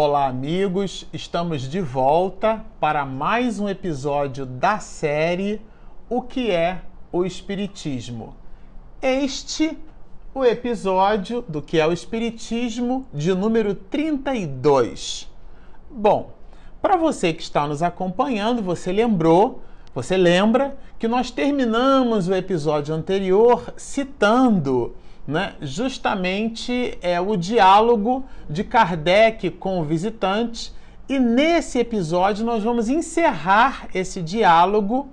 Olá, 0.00 0.28
amigos! 0.28 1.08
Estamos 1.12 1.62
de 1.62 1.80
volta 1.80 2.64
para 2.78 3.04
mais 3.04 3.58
um 3.58 3.68
episódio 3.68 4.46
da 4.46 4.78
série 4.78 5.60
O 6.08 6.22
que 6.22 6.52
é 6.52 6.82
o 7.10 7.24
Espiritismo. 7.24 8.36
Este 9.02 9.76
o 10.32 10.44
episódio 10.44 11.44
do 11.48 11.60
que 11.60 11.80
é 11.80 11.84
o 11.84 11.92
Espiritismo 11.92 13.08
de 13.12 13.34
número 13.34 13.74
32. 13.74 15.28
Bom, 15.90 16.30
para 16.80 16.96
você 16.96 17.32
que 17.32 17.42
está 17.42 17.66
nos 17.66 17.82
acompanhando, 17.82 18.62
você 18.62 18.92
lembrou, 18.92 19.64
você 19.92 20.16
lembra 20.16 20.78
que 20.96 21.08
nós 21.08 21.32
terminamos 21.32 22.28
o 22.28 22.34
episódio 22.36 22.94
anterior 22.94 23.74
citando 23.76 24.94
né, 25.28 25.56
justamente 25.60 26.96
é 27.02 27.20
o 27.20 27.36
diálogo 27.36 28.24
de 28.48 28.64
Kardec 28.64 29.50
com 29.50 29.78
o 29.78 29.84
visitante. 29.84 30.72
E 31.06 31.18
nesse 31.18 31.78
episódio 31.78 32.46
nós 32.46 32.64
vamos 32.64 32.88
encerrar 32.88 33.88
esse 33.94 34.22
diálogo 34.22 35.10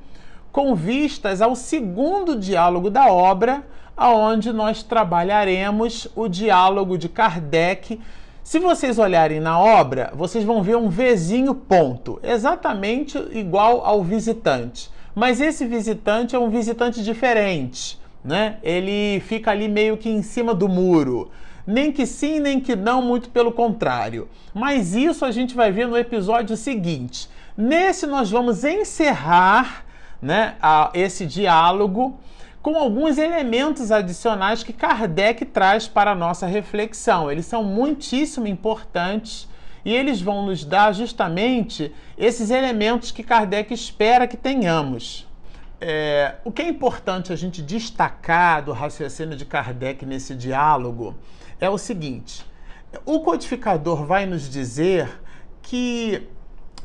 com 0.54 0.74
vistas 0.74 1.42
ao 1.42 1.54
segundo 1.54 2.40
diálogo 2.40 2.90
da 2.90 3.12
obra, 3.12 3.68
aonde 3.96 4.54
nós 4.54 4.82
trabalharemos 4.82 6.08
o 6.16 6.30
diálogo 6.30 6.98
de 6.98 7.10
Kardec. 7.10 8.00
Se 8.42 8.58
vocês 8.58 8.98
olharem 8.98 9.42
na 9.42 9.60
obra, 9.60 10.14
vocês 10.16 10.46
vão 10.46 10.64
ver 10.64 10.78
um 10.78 10.88
Vzinho 10.88 11.54
ponto, 11.54 12.22
exatamente 12.24 13.18
igual 13.34 13.86
ao 13.86 14.02
visitante. 14.02 14.90
Mas 15.14 15.42
esse 15.42 15.66
visitante 15.66 16.38
é 16.38 16.40
um 16.40 16.50
visitante 16.50 17.04
diferente 17.04 18.00
né? 18.26 18.58
Ele 18.64 19.20
fica 19.22 19.52
ali 19.52 19.68
meio 19.68 19.96
que 19.96 20.10
em 20.10 20.24
cima 20.24 20.54
do 20.54 20.68
muro. 20.68 21.30
Nem 21.66 21.92
que 21.92 22.06
sim, 22.06 22.40
nem 22.40 22.60
que 22.60 22.76
não, 22.76 23.02
muito 23.02 23.30
pelo 23.30 23.52
contrário. 23.52 24.28
Mas 24.54 24.96
isso 24.96 25.24
a 25.24 25.32
gente 25.32 25.56
vai 25.56 25.72
ver 25.72 25.88
no 25.88 25.98
episódio 25.98 26.58
seguinte. 26.58 27.30
Nesse 27.56 28.06
nós 28.06 28.30
vamos 28.30 28.64
encerrar 28.64 29.86
né, 30.22 30.56
a, 30.62 30.90
esse 30.94 31.26
diálogo 31.26 32.20
com 32.62 32.76
alguns 32.76 33.20
elementos 33.20 33.92
adicionais 33.92 34.64
que 34.64 34.74
Kardec 34.74 35.46
traz 35.46 35.88
para 35.88 36.12
a 36.12 36.16
nossa 36.16 36.48
reflexão. 36.48 37.32
Eles 37.32 37.46
são 37.46 37.64
muitíssimo 37.64 38.48
importantes 38.48 39.48
e 39.84 39.94
eles 39.94 40.20
vão 40.20 40.48
nos 40.48 40.66
dar 40.66 40.94
justamente 40.94 41.94
esses 42.18 42.50
elementos 42.50 43.12
que 43.12 43.22
Kardec 43.22 43.72
espera 43.72 44.28
que 44.28 44.36
tenhamos. 44.36 45.28
É, 45.88 46.38
o 46.44 46.52
que 46.52 46.64
é 46.64 46.68
importante 46.68 47.32
a 47.32 47.36
gente 47.36 47.62
destacar 47.62 48.66
do 48.66 48.72
raciocínio 48.72 49.38
de 49.38 49.46
Kardec 49.46 50.04
nesse 50.04 50.34
diálogo 50.34 51.14
é 51.62 51.70
o 51.70 51.78
seguinte: 51.78 52.44
o 53.06 53.20
codificador 53.20 54.04
vai 54.04 54.26
nos 54.26 54.50
dizer 54.50 55.22
que, 55.62 56.28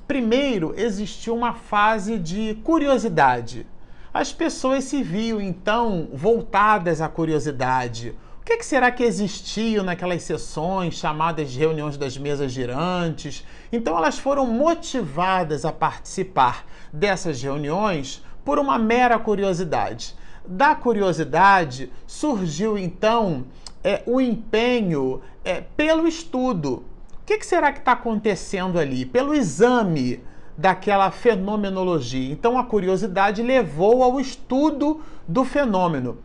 primeiro, 0.06 0.74
existiu 0.76 1.34
uma 1.34 1.54
fase 1.54 2.18
de 2.18 2.60
curiosidade. 2.62 3.66
As 4.12 4.34
pessoas 4.34 4.84
se 4.84 5.02
viam 5.02 5.40
então 5.40 6.10
voltadas 6.12 7.00
à 7.00 7.08
curiosidade. 7.08 8.14
O 8.42 8.44
que, 8.44 8.52
é 8.52 8.56
que 8.58 8.66
será 8.66 8.90
que 8.90 9.02
existiu 9.02 9.82
naquelas 9.82 10.24
sessões 10.24 10.96
chamadas 10.96 11.50
de 11.50 11.58
reuniões 11.58 11.96
das 11.96 12.18
mesas 12.18 12.52
girantes? 12.52 13.46
Então 13.72 13.96
elas 13.96 14.18
foram 14.18 14.46
motivadas 14.46 15.64
a 15.64 15.72
participar 15.72 16.66
dessas 16.92 17.42
reuniões 17.42 18.22
por 18.50 18.58
uma 18.58 18.76
mera 18.76 19.16
curiosidade. 19.16 20.16
Da 20.44 20.74
curiosidade 20.74 21.88
surgiu 22.04 22.76
então 22.76 23.44
é, 23.84 24.02
o 24.04 24.20
empenho 24.20 25.20
é, 25.44 25.60
pelo 25.60 26.04
estudo. 26.08 26.82
O 27.12 27.24
que, 27.24 27.38
que 27.38 27.46
será 27.46 27.72
que 27.72 27.78
está 27.78 27.92
acontecendo 27.92 28.76
ali? 28.76 29.06
Pelo 29.06 29.36
exame 29.36 30.20
daquela 30.58 31.12
fenomenologia. 31.12 32.32
Então 32.32 32.58
a 32.58 32.64
curiosidade 32.64 33.40
levou 33.40 34.02
ao 34.02 34.18
estudo 34.18 35.00
do 35.28 35.44
fenômeno. 35.44 36.18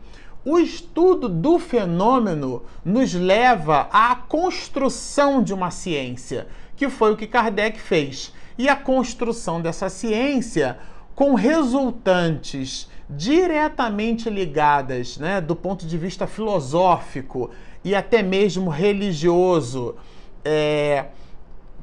O 0.44 0.58
estudo 0.58 1.28
do 1.28 1.60
fenômeno 1.60 2.64
nos 2.84 3.14
leva 3.14 3.88
à 3.92 4.16
construção 4.16 5.44
de 5.44 5.54
uma 5.54 5.70
ciência, 5.70 6.48
que 6.74 6.90
foi 6.90 7.12
o 7.12 7.16
que 7.16 7.28
Kardec 7.28 7.78
fez. 7.78 8.34
E 8.58 8.68
a 8.68 8.74
construção 8.74 9.60
dessa 9.60 9.88
ciência 9.88 10.76
com 11.16 11.34
resultantes 11.34 12.88
diretamente 13.08 14.28
ligadas, 14.28 15.16
né, 15.16 15.40
do 15.40 15.56
ponto 15.56 15.86
de 15.86 15.96
vista 15.96 16.26
filosófico 16.26 17.50
e 17.82 17.94
até 17.94 18.22
mesmo 18.22 18.68
religioso, 18.68 19.94
é, 20.44 21.06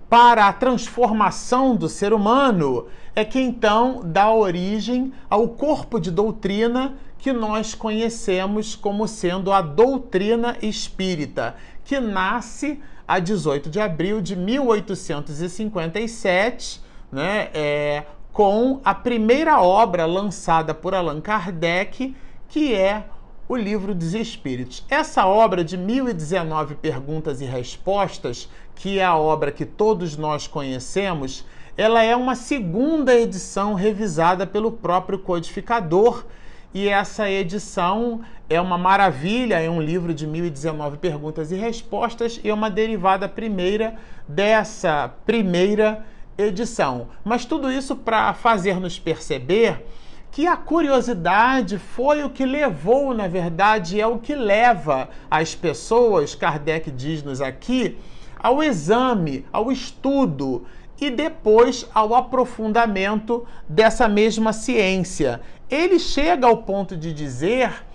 para 0.08 0.48
a 0.48 0.54
transformação 0.54 1.76
do 1.76 1.90
ser 1.90 2.14
humano, 2.14 2.86
é 3.16 3.26
que 3.26 3.40
então 3.40 4.02
dá 4.06 4.32
origem 4.32 5.12
ao 5.28 5.50
corpo 5.50 6.00
de 6.00 6.12
doutrina 6.12 6.96
que 7.18 7.34
nós 7.34 7.74
conhecemos 7.74 8.76
como 8.76 9.08
sendo 9.08 9.52
a 9.52 9.62
doutrina 9.62 10.56
espírita, 10.62 11.56
que 11.84 12.00
nasce 12.00 12.80
a 13.08 13.18
18 13.18 13.72
de 13.72 13.80
abril 13.80 14.22
de 14.22 14.36
1857, 14.36 16.84
né, 17.12 17.50
é, 17.54 18.04
com 18.34 18.82
a 18.84 18.96
primeira 18.96 19.62
obra 19.62 20.08
lançada 20.08 20.74
por 20.74 20.96
Allan 20.96 21.22
Kardec, 21.22 22.16
que 22.50 22.74
é 22.74 23.06
o 23.48 23.56
Livro 23.56 23.94
dos 23.94 24.16
Espíritos. 24.16 24.84
Essa 24.90 25.28
obra 25.28 25.64
de 25.64 25.78
1019 25.78 26.74
perguntas 26.76 27.42
e 27.42 27.46
respostas, 27.46 28.50
que 28.74 28.98
é 28.98 29.06
a 29.06 29.16
obra 29.16 29.52
que 29.52 29.66
todos 29.66 30.18
nós 30.18 30.48
conhecemos, 30.48 31.46
ela 31.78 32.02
é 32.02 32.16
uma 32.16 32.36
segunda 32.36 33.14
edição 33.16 33.76
revisada 33.76 34.48
pelo 34.48 34.72
próprio 34.72 35.20
codificador. 35.20 36.26
E 36.74 36.90
essa 36.90 37.30
edição 37.30 38.22
é 38.50 38.60
uma 38.60 38.80
maravilha, 38.80 39.60
é 39.62 39.70
um 39.70 39.80
livro 39.80 40.12
de 40.12 40.26
1019 40.26 40.98
perguntas 40.98 41.52
e 41.52 41.56
respostas 41.56 42.42
e 42.44 42.50
é 42.50 42.54
uma 42.54 42.72
derivada 42.72 43.30
primeira 43.30 43.94
dessa 44.28 45.14
primeira 45.24 46.04
edição. 46.38 47.08
Mas 47.24 47.46
tudo 47.46 47.72
isso 47.72 47.96
para 47.96 48.34
fazer-nos 48.34 49.00
perceber 49.00 49.86
que 50.32 50.48
a 50.48 50.58
curiosidade 50.58 51.78
foi 51.78 52.24
o 52.24 52.30
que 52.30 52.44
levou, 52.44 53.14
na 53.14 53.28
verdade, 53.28 54.02
é 54.02 54.08
o 54.08 54.18
que 54.18 54.34
leva 54.34 55.10
as 55.30 55.54
pessoas, 55.54 56.34
Kardec 56.34 56.90
diz-nos 56.90 57.40
aqui, 57.40 58.00
ao 58.40 58.64
exame, 58.64 59.46
ao 59.54 59.72
estudo 59.72 60.66
e 61.00 61.12
depois 61.12 61.88
ao 61.94 62.16
aprofundamento 62.16 63.46
dessa 63.70 64.08
mesma 64.08 64.52
ciência. 64.54 65.40
Ele 65.70 66.00
chega 66.00 66.48
ao 66.48 66.58
ponto 66.58 66.98
de 66.98 67.14
dizer 67.14 67.86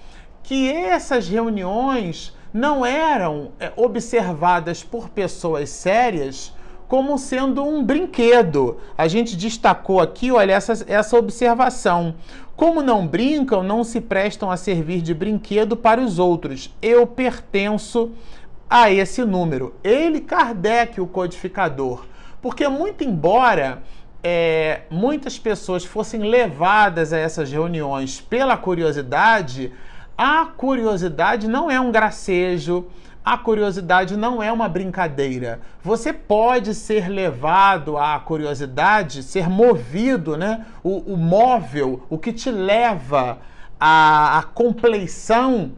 que 0.42 0.70
essas 0.72 1.28
reuniões 1.28 2.36
não 2.52 2.86
eram 2.86 3.52
é, 3.58 3.72
observadas 3.76 4.82
por 4.82 5.08
pessoas 5.08 5.70
sérias 5.70 6.52
como 6.88 7.18
sendo 7.18 7.62
um 7.62 7.84
brinquedo. 7.84 8.78
A 8.96 9.06
gente 9.06 9.36
destacou 9.36 10.00
aqui, 10.00 10.32
olha, 10.32 10.52
essa, 10.52 10.84
essa 10.88 11.16
observação. 11.16 12.14
Como 12.56 12.82
não 12.82 13.06
brincam, 13.06 13.62
não 13.62 13.84
se 13.84 14.00
prestam 14.00 14.50
a 14.50 14.56
servir 14.56 15.02
de 15.02 15.14
brinquedo 15.14 15.76
para 15.76 16.00
os 16.00 16.18
outros. 16.18 16.74
Eu 16.82 17.06
pertenço 17.06 18.10
a 18.68 18.90
esse 18.90 19.24
número. 19.24 19.74
Ele, 19.84 20.20
Kardec, 20.20 21.00
o 21.00 21.06
codificador. 21.06 22.04
Porque, 22.40 22.66
muito 22.66 23.04
embora 23.04 23.82
é, 24.22 24.82
muitas 24.90 25.38
pessoas 25.38 25.84
fossem 25.84 26.22
levadas 26.22 27.12
a 27.12 27.18
essas 27.18 27.52
reuniões 27.52 28.20
pela 28.20 28.56
curiosidade, 28.56 29.72
a 30.16 30.46
curiosidade 30.46 31.46
não 31.46 31.70
é 31.70 31.78
um 31.78 31.92
gracejo, 31.92 32.86
a 33.32 33.36
curiosidade 33.36 34.16
não 34.16 34.42
é 34.42 34.50
uma 34.50 34.70
brincadeira. 34.70 35.60
Você 35.82 36.14
pode 36.14 36.74
ser 36.74 37.08
levado 37.08 37.98
à 37.98 38.18
curiosidade, 38.18 39.22
ser 39.22 39.50
movido, 39.50 40.34
né? 40.34 40.64
O, 40.82 41.12
o 41.12 41.16
móvel, 41.16 42.06
o 42.08 42.16
que 42.16 42.32
te 42.32 42.50
leva 42.50 43.38
à, 43.78 44.38
à 44.38 44.42
compleição 44.42 45.72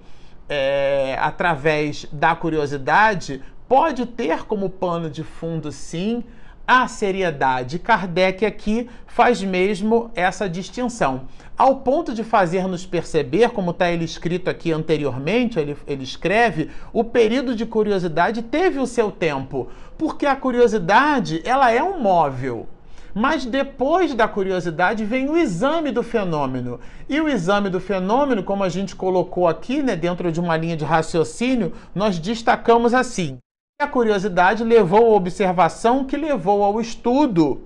é, 0.49 1.17
através 1.21 2.07
da 2.13 2.37
curiosidade, 2.37 3.43
pode 3.69 4.07
ter 4.07 4.45
como 4.45 4.71
pano 4.71 5.11
de 5.11 5.25
fundo, 5.25 5.73
sim, 5.73 6.23
a 6.71 6.87
seriedade. 6.87 7.81
Kardec 7.81 8.47
aqui 8.47 8.89
faz 9.05 9.43
mesmo 9.43 10.09
essa 10.15 10.49
distinção. 10.49 11.23
Ao 11.59 11.81
ponto 11.81 12.15
de 12.15 12.23
fazer-nos 12.23 12.87
perceber, 12.87 13.51
como 13.51 13.73
está 13.73 13.91
ele 13.91 14.05
escrito 14.05 14.49
aqui 14.49 14.71
anteriormente, 14.71 15.59
ele, 15.59 15.77
ele 15.85 16.05
escreve, 16.05 16.71
o 16.93 17.03
período 17.03 17.57
de 17.57 17.67
curiosidade 17.67 18.41
teve 18.41 18.79
o 18.79 18.87
seu 18.87 19.11
tempo, 19.11 19.69
porque 19.99 20.25
a 20.25 20.37
curiosidade 20.37 21.43
ela 21.45 21.73
é 21.73 21.83
um 21.83 21.99
móvel. 21.99 22.69
Mas 23.13 23.45
depois 23.45 24.15
da 24.15 24.29
curiosidade 24.29 25.05
vem 25.05 25.29
o 25.29 25.37
exame 25.37 25.91
do 25.91 26.05
fenômeno. 26.05 26.79
E 27.09 27.21
o 27.21 27.29
exame 27.29 27.69
do 27.69 27.81
fenômeno, 27.81 28.45
como 28.45 28.63
a 28.63 28.69
gente 28.69 28.95
colocou 28.95 29.49
aqui, 29.49 29.83
né, 29.83 29.97
dentro 29.97 30.31
de 30.31 30.39
uma 30.39 30.57
linha 30.57 30.77
de 30.77 30.85
raciocínio, 30.85 31.73
nós 31.93 32.17
destacamos 32.21 32.95
assim: 32.95 33.39
A 33.81 33.87
curiosidade 33.87 34.63
levou 34.63 35.07
à 35.07 35.17
observação 35.17 36.05
que 36.05 36.15
levou 36.15 36.63
ao 36.63 36.83
estudo 36.83 37.63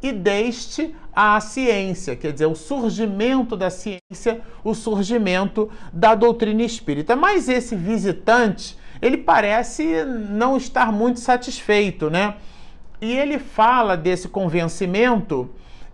e 0.00 0.12
deste 0.12 0.94
à 1.12 1.40
ciência, 1.40 2.14
quer 2.14 2.32
dizer, 2.32 2.46
o 2.46 2.54
surgimento 2.54 3.56
da 3.56 3.68
ciência, 3.68 4.42
o 4.62 4.74
surgimento 4.74 5.68
da 5.92 6.14
doutrina 6.14 6.62
espírita. 6.62 7.16
Mas 7.16 7.48
esse 7.48 7.74
visitante, 7.74 8.78
ele 9.02 9.16
parece 9.16 10.04
não 10.04 10.56
estar 10.56 10.92
muito 10.92 11.18
satisfeito, 11.18 12.08
né? 12.08 12.36
E 13.00 13.12
ele 13.12 13.36
fala 13.36 13.96
desse 13.96 14.28
convencimento 14.28 15.50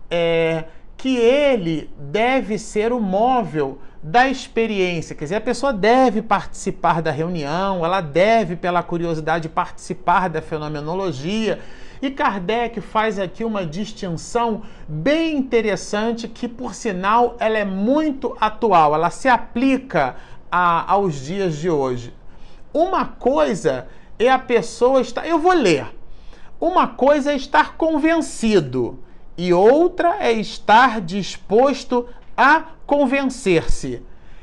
é, 0.07 0.65
que 0.95 1.17
ele 1.17 1.89
deve 1.97 2.59
ser 2.59 2.93
o 2.93 2.99
móvel 2.99 3.79
da 4.03 4.27
experiência, 4.27 5.15
quer 5.15 5.23
dizer, 5.23 5.35
a 5.35 5.41
pessoa 5.41 5.71
deve 5.71 6.21
participar 6.21 7.01
da 7.01 7.09
reunião, 7.09 7.85
ela 7.85 8.01
deve, 8.01 8.57
pela 8.57 8.83
curiosidade, 8.83 9.47
participar 9.47 10.27
da 10.27 10.41
fenomenologia. 10.41 11.61
E 12.01 12.11
Kardec 12.11 12.81
faz 12.81 13.17
aqui 13.17 13.45
uma 13.45 13.65
distinção 13.65 14.63
bem 14.85 15.37
interessante, 15.37 16.27
que 16.27 16.49
por 16.49 16.75
sinal 16.75 17.37
ela 17.39 17.57
é 17.57 17.63
muito 17.63 18.35
atual, 18.41 18.93
ela 18.93 19.09
se 19.09 19.29
aplica 19.29 20.17
a, 20.51 20.91
aos 20.91 21.15
dias 21.15 21.55
de 21.55 21.69
hoje. 21.69 22.13
Uma 22.73 23.05
coisa 23.05 23.87
é 24.19 24.29
a 24.29 24.37
pessoa 24.37 24.99
estar. 24.99 25.25
Eu 25.25 25.39
vou 25.39 25.53
ler. 25.53 25.87
Uma 26.59 26.87
coisa 26.87 27.31
é 27.31 27.35
estar 27.37 27.77
convencido 27.77 28.99
e 29.37 29.53
outra 29.53 30.17
é 30.19 30.31
estar 30.33 30.99
disposto 30.99 32.05
a 32.35 32.63
convencer-se. 32.85 34.01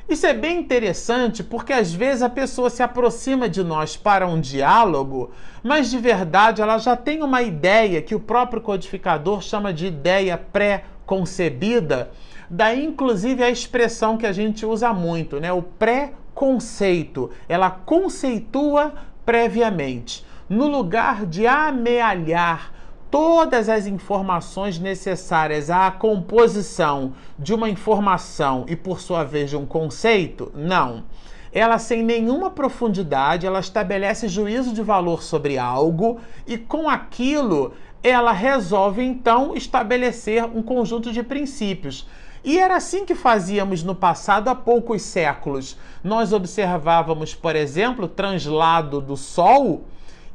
Isso 0.09 0.27
é 0.27 0.35
bem 0.35 0.59
interessante 0.59 1.45
porque 1.45 1.73
às 1.73 1.93
vezes 1.93 2.23
a 2.23 2.29
pessoa 2.29 2.69
se 2.69 2.83
aproxima 2.83 3.49
de 3.49 3.63
nós 3.63 3.97
para 3.97 4.27
um 4.27 4.41
diálogo, 4.41 5.31
mas 5.63 5.89
de 5.89 5.99
verdade 5.99 6.61
ela 6.61 6.79
já 6.79 6.97
tem 6.97 7.23
uma 7.23 7.43
ideia 7.43 8.03
que 8.03 8.15
o 8.15 8.19
próprio 8.19 8.61
codificador 8.61 9.41
chama 9.41 9.73
de 9.73 9.87
ideia 9.87 10.37
pré-concebida. 10.37 12.11
Daí, 12.51 12.85
inclusive, 12.85 13.45
a 13.45 13.51
expressão 13.51 14.17
que 14.17 14.27
a 14.27 14.33
gente 14.33 14.67
usa 14.67 14.93
muito, 14.93 15.39
né? 15.39 15.53
O 15.53 15.63
pré-conceito. 15.63 17.31
Ela 17.49 17.71
conceitua 17.71 18.93
previamente. 19.25 20.27
No 20.49 20.67
lugar 20.67 21.25
de 21.25 21.47
amealhar 21.47 22.73
todas 23.11 23.69
as 23.69 23.87
informações 23.87 24.79
necessárias 24.79 25.69
à 25.69 25.91
composição 25.91 27.15
de 27.39 27.53
uma 27.53 27.69
informação 27.69 28.65
e, 28.69 28.77
por 28.77 29.01
sua 29.01 29.25
vez, 29.25 29.51
de 29.51 29.57
um 29.57 29.67
conceito? 29.67 30.53
Não. 30.55 31.05
Ela, 31.53 31.79
sem 31.79 32.03
nenhuma 32.03 32.51
profundidade, 32.51 33.47
ela 33.47 33.59
estabelece 33.59 34.29
juízo 34.29 34.73
de 34.73 34.83
valor 34.83 35.23
sobre 35.23 35.59
algo 35.59 36.21
e, 36.47 36.57
com 36.57 36.89
aquilo, 36.89 37.73
ela 38.03 38.33
resolve 38.33 39.03
então 39.03 39.57
estabelecer 39.57 40.45
um 40.45 40.63
conjunto 40.63 41.13
de 41.13 41.23
princípios. 41.23 42.07
E 42.45 42.59
era 42.59 42.77
assim 42.77 43.05
que 43.05 43.15
fazíamos 43.15 43.83
no 43.83 43.95
passado 43.95 44.49
há 44.49 44.55
poucos 44.55 45.03
séculos. 45.03 45.77
Nós 46.03 46.33
observávamos, 46.33 47.35
por 47.35 47.55
exemplo, 47.55 48.07
o 48.07 48.09
translado 48.09 49.01
do 49.01 49.17
Sol 49.17 49.85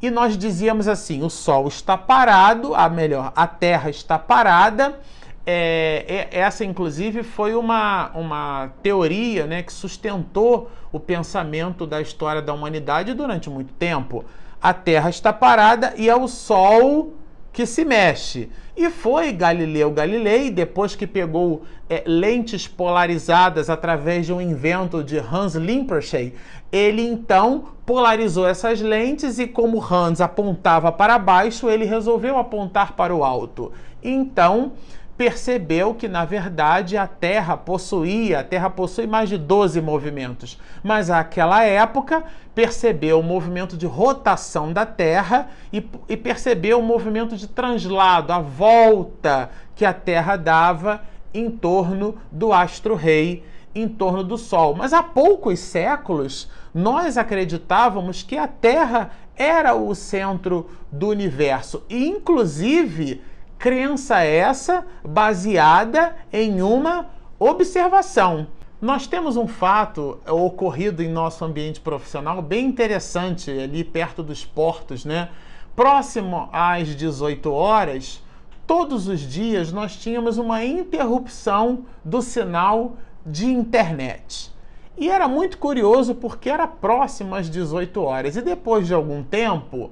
e 0.05 0.11
nós 0.11 0.37
dizíamos 0.37 0.87
assim: 0.87 1.23
o 1.23 1.29
Sol 1.29 1.67
está 1.67 1.97
parado, 1.97 2.75
a 2.75 2.87
melhor, 2.87 3.33
a 3.35 3.47
Terra 3.47 3.89
está 3.89 4.19
parada. 4.19 4.99
É, 5.47 6.27
é, 6.31 6.39
essa, 6.39 6.65
inclusive, 6.65 7.23
foi 7.23 7.53
uma, 7.55 8.09
uma 8.15 8.69
teoria 8.81 9.45
né, 9.45 9.61
que 9.61 9.71
sustentou 9.71 10.71
o 10.91 10.99
pensamento 10.99 11.85
da 11.85 12.01
história 12.01 12.41
da 12.41 12.53
humanidade 12.53 13.13
durante 13.13 13.49
muito 13.49 13.73
tempo. 13.73 14.25
A 14.61 14.73
Terra 14.73 15.09
está 15.09 15.31
parada 15.31 15.93
e 15.97 16.09
é 16.09 16.15
o 16.15 16.27
Sol 16.27 17.13
que 17.55 17.65
se 17.65 17.85
mexe. 17.85 18.49
E 18.75 18.89
foi 18.89 19.31
Galileu 19.31 19.89
Galilei, 19.89 20.51
depois 20.51 20.93
que 20.93 21.07
pegou 21.07 21.63
é, 21.89 22.03
lentes 22.05 22.67
polarizadas 22.67 23.69
através 23.69 24.25
de 24.25 24.33
um 24.33 24.41
invento 24.41 25.01
de 25.01 25.17
Hans 25.17 25.55
Lippershey, 25.55 26.33
ele 26.69 27.01
então 27.01 27.69
polarizou 27.85 28.45
essas 28.45 28.81
lentes 28.81 29.39
e 29.39 29.47
como 29.47 29.81
Hans 29.81 30.19
apontava 30.19 30.91
para 30.91 31.17
baixo, 31.17 31.69
ele 31.69 31.85
resolveu 31.85 32.37
apontar 32.37 32.91
para 32.91 33.15
o 33.15 33.23
alto. 33.23 33.71
Então, 34.03 34.73
percebeu 35.17 35.93
que 35.93 36.07
na 36.07 36.25
verdade 36.25 36.97
a 36.97 37.07
Terra 37.07 37.55
possuía, 37.55 38.39
a 38.39 38.43
Terra 38.43 38.69
possui 38.69 39.07
mais 39.07 39.29
de 39.29 39.37
12 39.37 39.79
movimentos, 39.81 40.59
mas 40.83 41.09
àquela 41.09 41.63
época 41.63 42.23
percebeu 42.53 43.19
o 43.19 43.23
movimento 43.23 43.77
de 43.77 43.85
rotação 43.85 44.73
da 44.73 44.85
Terra 44.85 45.49
e, 45.71 45.87
e 46.09 46.17
percebeu 46.17 46.79
o 46.79 46.83
movimento 46.83 47.37
de 47.37 47.47
translado, 47.47 48.33
a 48.33 48.39
volta 48.39 49.49
que 49.75 49.85
a 49.85 49.93
Terra 49.93 50.35
dava 50.35 51.01
em 51.33 51.49
torno 51.49 52.15
do 52.31 52.51
astro-rei, 52.53 53.43
em 53.73 53.87
torno 53.87 54.23
do 54.23 54.37
Sol. 54.37 54.73
Mas 54.73 54.93
há 54.93 55.03
poucos 55.03 55.59
séculos 55.59 56.49
nós 56.73 57.17
acreditávamos 57.17 58.23
que 58.23 58.37
a 58.37 58.47
Terra 58.47 59.11
era 59.37 59.75
o 59.75 59.93
centro 59.93 60.69
do 60.91 61.09
universo 61.09 61.83
e 61.89 62.07
inclusive 62.07 63.21
Crença 63.57 64.19
essa 64.19 64.85
baseada 65.03 66.15
em 66.31 66.61
uma 66.61 67.07
observação. 67.39 68.47
Nós 68.81 69.07
temos 69.07 69.37
um 69.37 69.47
fato 69.47 70.19
ocorrido 70.27 71.01
em 71.01 71.09
nosso 71.09 71.43
ambiente 71.43 71.79
profissional 71.79 72.41
bem 72.41 72.65
interessante 72.65 73.49
ali 73.49 73.83
perto 73.83 74.21
dos 74.21 74.45
portos, 74.45 75.05
né? 75.05 75.29
Próximo 75.75 76.49
às 76.51 76.89
18 76.89 77.51
horas, 77.51 78.21
todos 78.67 79.07
os 79.07 79.19
dias 79.19 79.71
nós 79.71 79.95
tínhamos 79.95 80.37
uma 80.37 80.63
interrupção 80.63 81.85
do 82.03 82.21
sinal 82.21 82.97
de 83.25 83.45
internet. 83.45 84.53
E 84.97 85.09
era 85.09 85.27
muito 85.27 85.57
curioso 85.57 86.15
porque 86.15 86.49
era 86.49 86.67
próximo 86.67 87.35
às 87.35 87.49
18 87.49 88.01
horas. 88.01 88.35
E 88.37 88.41
depois 88.41 88.87
de 88.87 88.93
algum 88.93 89.23
tempo, 89.23 89.91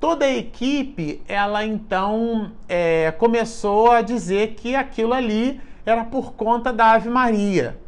toda 0.00 0.24
a 0.24 0.36
equipe, 0.36 1.22
ela 1.26 1.64
então 1.64 2.52
é, 2.68 3.12
começou 3.12 3.90
a 3.90 4.02
dizer 4.02 4.54
que 4.54 4.74
aquilo 4.74 5.12
ali 5.12 5.60
era 5.84 6.04
por 6.04 6.32
conta 6.32 6.72
da 6.72 6.92
Ave 6.92 7.08
Maria. 7.08 7.78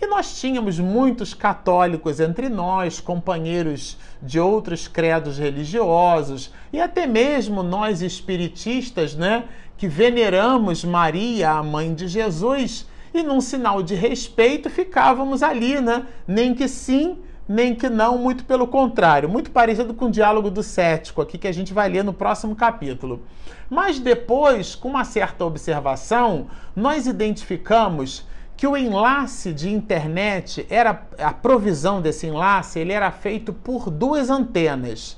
E 0.00 0.06
nós 0.06 0.40
tínhamos 0.40 0.80
muitos 0.80 1.32
católicos 1.32 2.18
entre 2.18 2.48
nós, 2.48 2.98
companheiros 2.98 3.96
de 4.20 4.40
outros 4.40 4.88
credos 4.88 5.38
religiosos, 5.38 6.52
e 6.72 6.80
até 6.80 7.06
mesmo 7.06 7.62
nós 7.62 8.02
espiritistas, 8.02 9.14
né, 9.14 9.44
que 9.76 9.86
veneramos 9.86 10.84
Maria, 10.84 11.52
a 11.52 11.62
mãe 11.62 11.94
de 11.94 12.08
Jesus, 12.08 12.84
e 13.14 13.22
num 13.22 13.40
sinal 13.40 13.80
de 13.80 13.94
respeito 13.94 14.68
ficávamos 14.68 15.40
ali, 15.40 15.80
né, 15.80 16.04
nem 16.26 16.52
que 16.52 16.66
sim, 16.66 17.18
nem 17.48 17.74
que 17.74 17.88
não, 17.88 18.16
muito 18.18 18.44
pelo 18.44 18.66
contrário, 18.66 19.28
muito 19.28 19.50
parecido 19.50 19.94
com 19.94 20.06
o 20.06 20.10
diálogo 20.10 20.50
do 20.50 20.62
cético 20.62 21.20
aqui 21.20 21.36
que 21.36 21.48
a 21.48 21.52
gente 21.52 21.74
vai 21.74 21.88
ler 21.88 22.04
no 22.04 22.12
próximo 22.12 22.54
capítulo. 22.54 23.22
Mas 23.68 23.98
depois, 23.98 24.74
com 24.74 24.88
uma 24.88 25.04
certa 25.04 25.44
observação, 25.44 26.46
nós 26.74 27.06
identificamos 27.06 28.26
que 28.56 28.66
o 28.66 28.76
enlace 28.76 29.52
de 29.52 29.68
internet 29.72 30.66
era 30.70 31.02
a 31.18 31.32
provisão 31.32 32.00
desse 32.00 32.26
enlace, 32.26 32.78
ele 32.78 32.92
era 32.92 33.10
feito 33.10 33.52
por 33.52 33.90
duas 33.90 34.30
antenas. 34.30 35.16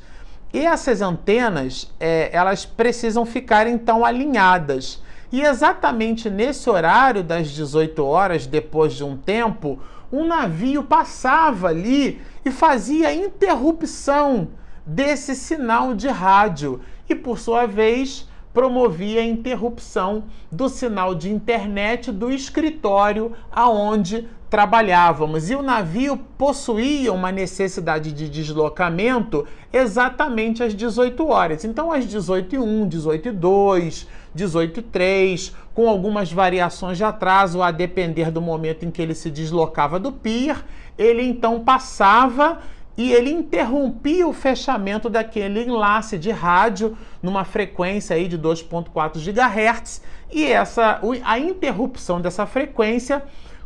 E 0.52 0.61
essas 0.61 1.02
antenas, 1.02 1.93
é, 1.99 2.31
elas 2.33 2.64
precisam 2.64 3.26
ficar 3.26 3.66
então 3.66 4.04
alinhadas. 4.04 5.02
E 5.33 5.43
exatamente 5.43 6.31
nesse 6.31 6.71
horário 6.71 7.25
das 7.25 7.50
18 7.50 8.04
horas, 8.04 8.47
depois 8.47 8.95
de 8.95 9.02
um 9.02 9.16
tempo, 9.16 9.81
um 10.14 10.26
navio 10.26 10.85
passava 10.85 11.68
ali 11.68 12.21
e 12.44 12.50
fazia 12.50 13.12
interrupção 13.12 14.49
desse 14.87 15.35
sinal 15.35 15.94
de 15.94 16.09
rádio 16.09 16.80
e, 17.09 17.14
por 17.14 17.38
sua 17.38 17.66
vez, 17.66 18.28
promovia 18.52 19.21
a 19.21 19.25
interrupção 19.25 20.25
do 20.50 20.68
sinal 20.68 21.14
de 21.14 21.30
internet 21.30 22.12
do 22.12 22.30
escritório 22.30 23.33
aonde 23.50 24.28
trabalhávamos. 24.49 25.50
E 25.50 25.56
o 25.56 25.62
navio 25.62 26.16
possuía 26.38 27.12
uma 27.12 27.33
necessidade 27.33 28.12
de 28.12 28.28
deslocamento 28.28 29.44
exatamente 29.73 30.62
às 30.62 30.73
18 30.73 31.26
horas. 31.26 31.64
Então, 31.64 31.90
às 31.90 32.06
18 32.06 32.54
e 32.54 32.59
1, 32.59 32.87
18 32.87 33.28
e 33.28 33.33
2, 33.33 34.09
18 34.33 34.78
e 34.78 34.83
3, 34.85 35.56
com 35.75 35.88
algumas 35.88 36.33
variações 36.33 36.97
de 36.97 37.04
atraso 37.04 37.61
a 37.61 37.71
depender 37.71 38.31
do 38.31 38.40
momento 38.40 38.85
em 38.85 38.90
que 38.90 39.02
ele 39.02 39.14
se 39.14 39.31
deslocava 39.31 39.99
do 39.99 40.12
pier, 40.12 40.64
ele 40.97 41.23
então 41.23 41.61
passava 41.61 42.61
e 42.97 43.12
ele 43.12 43.31
interrompia 43.31 44.26
o 44.26 44.33
fechamento 44.33 45.11
daquele 45.11 45.64
enlace 45.64 46.16
de 46.16 46.31
rádio 46.31 46.97
numa 47.21 47.45
frequência 47.45 48.14
aí 48.14 48.28
de 48.28 48.38
2.4 48.38 49.19
GHz 49.19 50.00
e 50.31 50.47
essa 50.47 51.00
a 51.25 51.38
interrupção 51.38 52.21
dessa 52.21 52.47
frequência 52.47 53.23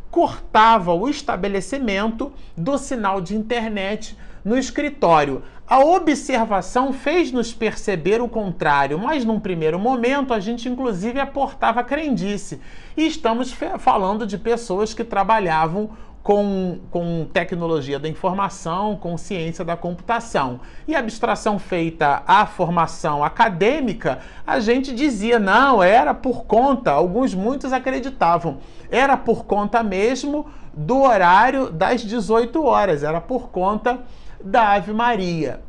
cortava 0.09 0.93
o 0.93 1.07
estabelecimento 1.07 2.33
do 2.57 2.77
sinal 2.79 3.21
de 3.21 3.35
internet 3.35 4.17
no 4.43 4.57
escritório. 4.57 5.43
A 5.69 5.77
observação 5.81 6.91
fez-nos 6.91 7.53
perceber 7.53 8.23
o 8.23 8.27
contrário, 8.27 8.97
mas 8.97 9.23
num 9.23 9.39
primeiro 9.39 9.77
momento 9.77 10.33
a 10.33 10.39
gente 10.39 10.67
inclusive 10.67 11.19
aportava 11.19 11.83
crendice. 11.83 12.59
E 12.97 13.05
estamos 13.05 13.55
falando 13.77 14.25
de 14.25 14.35
pessoas 14.35 14.95
que 14.95 15.03
trabalhavam 15.03 15.91
com, 16.23 16.79
com 16.89 17.27
tecnologia 17.31 17.99
da 17.99 18.09
informação, 18.09 18.95
com 18.95 19.15
ciência 19.15 19.63
da 19.63 19.77
computação. 19.77 20.59
E 20.87 20.95
abstração 20.95 21.59
feita 21.59 22.23
à 22.25 22.47
formação 22.47 23.23
acadêmica, 23.23 24.21
a 24.47 24.59
gente 24.59 24.91
dizia, 24.91 25.37
não, 25.37 25.83
era 25.83 26.15
por 26.15 26.45
conta, 26.45 26.89
alguns 26.89 27.35
muitos 27.35 27.71
acreditavam, 27.71 28.57
era 28.89 29.15
por 29.15 29.45
conta 29.45 29.83
mesmo 29.83 30.47
do 30.73 31.03
horário 31.03 31.69
das 31.69 32.01
18 32.01 32.63
horas, 32.63 33.03
era 33.03 33.21
por 33.21 33.49
conta 33.49 33.99
da 34.43 34.73
Ave 34.73 34.93
Maria. 34.93 35.61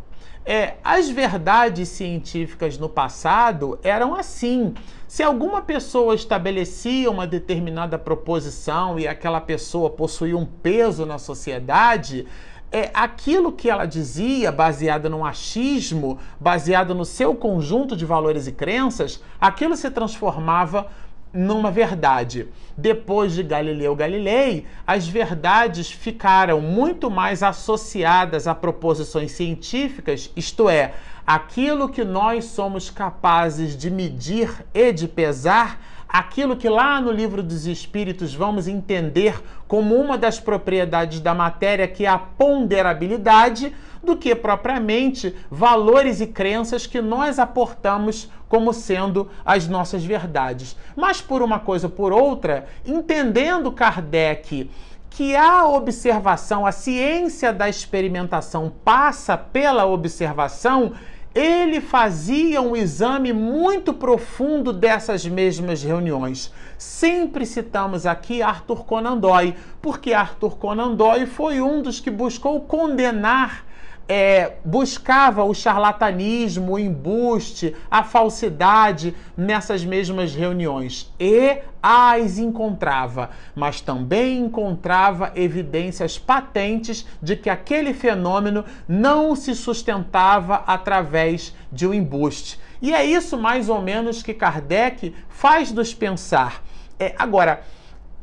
É, 0.45 0.75
as 0.83 1.09
verdades 1.09 1.89
científicas 1.91 2.79
no 2.79 2.89
passado 2.89 3.79
eram 3.83 4.15
assim. 4.15 4.75
Se 5.07 5.23
alguma 5.23 5.61
pessoa 5.61 6.15
estabelecia 6.15 7.11
uma 7.11 7.27
determinada 7.27 7.99
proposição 7.99 8.99
e 8.99 9.07
aquela 9.07 9.41
pessoa 9.41 9.91
possuía 9.91 10.37
um 10.37 10.47
peso 10.47 11.05
na 11.05 11.19
sociedade, 11.19 12.27
é, 12.73 12.91
aquilo 12.95 13.53
que 13.53 13.69
ela 13.69 13.85
dizia, 13.85 14.53
baseado 14.53 15.11
num 15.11 15.25
achismo, 15.25 16.19
baseado 16.39 16.95
no 16.95 17.05
seu 17.05 17.35
conjunto 17.35 17.97
de 17.97 18.07
valores 18.07 18.47
e 18.47 18.53
crenças, 18.53 19.23
aquilo 19.41 19.77
se 19.77 19.91
transformava 19.91 20.87
numa 21.33 21.71
verdade. 21.71 22.49
Depois 22.77 23.33
de 23.33 23.43
Galileu 23.43 23.95
Galilei, 23.95 24.67
as 24.87 25.07
verdades 25.07 25.91
ficaram 25.91 26.61
muito 26.61 27.11
mais 27.11 27.43
associadas 27.43 28.47
a 28.47 28.55
proposições 28.55 29.33
científicas, 29.33 30.31
isto 30.35 30.69
é, 30.69 30.95
aquilo 31.27 31.89
que 31.89 32.05
nós 32.05 32.47
somos 32.47 32.91
capazes 32.91 33.77
de 33.77 33.91
medir 33.91 34.65
e 34.75 34.93
de 34.93 35.07
pesar, 35.07 35.81
aquilo 36.13 36.57
que 36.57 36.69
lá 36.69 37.01
no 37.01 37.13
livro 37.13 37.43
dos 37.43 37.67
Espíritos 37.67 38.35
vamos 38.35 38.67
entender 38.67 39.41
como 39.69 39.95
uma 39.95 40.19
das 40.19 40.41
propriedades 40.41 41.21
da 41.21 41.33
matéria, 41.35 41.87
que 41.87 42.05
é 42.05 42.09
a 42.09 42.19
ponderabilidade 42.19 43.73
do 44.03 44.17
que 44.17 44.35
propriamente 44.35 45.35
valores 45.51 46.21
e 46.21 46.27
crenças 46.27 46.87
que 46.87 47.01
nós 47.01 47.39
aportamos 47.39 48.31
como 48.49 48.73
sendo 48.73 49.31
as 49.45 49.69
nossas 49.69 50.05
verdades. 50.05 50.77
Mas 50.97 51.21
por 51.21 51.43
uma 51.43 51.61
coisa 51.61 51.87
ou 51.87 51.93
por 51.93 52.13
outra, 52.13 52.67
entendendo 52.85 53.71
Kardec 53.71 54.69
que 55.11 55.37
a 55.37 55.67
observação, 55.67 56.65
a 56.65 56.73
ciência 56.73 57.53
da 57.53 57.69
experimentação 57.69 58.73
passa 58.85 59.37
pela 59.37 59.85
observação, 59.85 60.93
ele 61.35 61.81
fazia 61.81 62.61
um 62.61 62.75
exame 62.75 63.33
muito 63.33 63.95
profundo 63.95 64.73
dessas 64.73 65.25
mesmas 65.27 65.83
reuniões. 65.83 66.53
Sempre 66.77 67.47
citamos 67.47 68.05
aqui 68.05 68.43
Arthur 68.43 68.85
Conan 68.85 69.17
Doyle, 69.17 69.55
porque 69.81 70.13
Arthur 70.13 70.57
Conan 70.57 70.95
Doyle 70.95 71.27
foi 71.27 71.61
um 71.61 71.83
dos 71.83 72.01
que 72.01 72.11
buscou 72.11 72.61
condenar 72.63 73.65
é, 74.13 74.57
buscava 74.65 75.45
o 75.45 75.55
charlatanismo, 75.55 76.73
o 76.73 76.79
embuste, 76.81 77.77
a 77.89 78.03
falsidade 78.03 79.15
nessas 79.37 79.85
mesmas 79.85 80.35
reuniões 80.35 81.15
e 81.21 81.59
as 81.81 82.37
encontrava, 82.37 83.31
mas 83.55 83.81
também 83.81 84.39
encontrava 84.39 85.31
evidências 85.37 86.19
patentes 86.19 87.07
de 87.23 87.37
que 87.37 87.49
aquele 87.49 87.95
fenômeno 87.95 88.65
não 88.89 89.37
se 89.37 89.55
sustentava 89.55 90.65
através 90.67 91.55
de 91.71 91.87
um 91.87 91.95
embuste. 91.95 92.59
E 92.83 92.93
é 92.93 93.05
isso 93.05 93.39
mais 93.39 93.69
ou 93.69 93.81
menos 93.81 94.25
que 94.25 94.35
Kardec 94.35 95.15
faz 95.29 95.71
nos 95.71 95.95
pensar. 95.95 96.65
É, 96.99 97.15
agora, 97.17 97.63